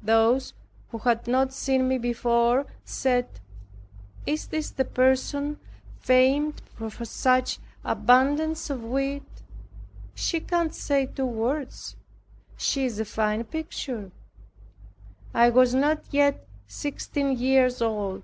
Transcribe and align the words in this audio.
Those 0.00 0.54
who 0.88 0.96
had 1.00 1.26
not 1.26 1.52
seen 1.52 1.88
me 1.88 1.98
before 1.98 2.64
said, 2.86 3.28
"Is 4.24 4.46
this 4.46 4.70
the 4.70 4.86
person 4.86 5.60
famed 6.00 6.62
for 6.74 6.88
such 7.04 7.58
abundance 7.84 8.70
of 8.70 8.82
wit? 8.82 9.24
She 10.14 10.40
can't 10.40 10.74
say 10.74 11.04
two 11.04 11.26
words. 11.26 11.96
She 12.56 12.86
is 12.86 12.98
a 12.98 13.04
fine 13.04 13.44
picture." 13.44 14.10
I 15.34 15.50
was 15.50 15.74
not 15.74 16.02
yet 16.10 16.48
sixteen 16.66 17.36
years 17.38 17.82
old. 17.82 18.22